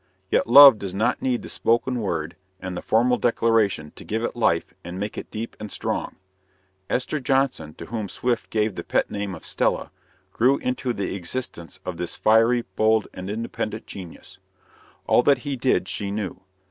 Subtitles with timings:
[0.31, 4.35] Yet love does not need the spoken word and the formal declaration to give it
[4.35, 6.15] life and make it deep and strong.
[6.89, 9.91] Esther Johnson, to whom Swift gave the pet name of "Stella,"
[10.33, 14.39] grew into the existence of this fiery, hold, and independent genius.
[15.05, 16.41] All that he did she knew.